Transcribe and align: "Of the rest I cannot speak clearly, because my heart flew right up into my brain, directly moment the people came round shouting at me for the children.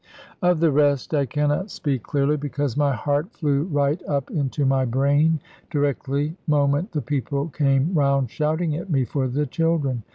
"Of 0.41 0.61
the 0.61 0.71
rest 0.71 1.13
I 1.13 1.27
cannot 1.27 1.69
speak 1.69 2.01
clearly, 2.01 2.35
because 2.35 2.75
my 2.75 2.91
heart 2.95 3.31
flew 3.33 3.65
right 3.65 4.01
up 4.07 4.31
into 4.31 4.65
my 4.65 4.83
brain, 4.83 5.39
directly 5.69 6.35
moment 6.47 6.91
the 6.91 7.03
people 7.03 7.49
came 7.49 7.93
round 7.93 8.31
shouting 8.31 8.75
at 8.75 8.89
me 8.89 9.05
for 9.05 9.27
the 9.27 9.45
children. 9.45 10.01